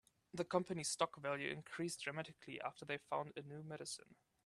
The 0.33 0.45
company's 0.45 0.89
stock 0.89 1.21
value 1.21 1.51
increased 1.51 2.01
dramatically 2.01 2.59
after 2.59 2.85
they 2.85 2.97
found 2.97 3.33
a 3.37 3.43
new 3.43 3.61
medicine. 3.61 4.15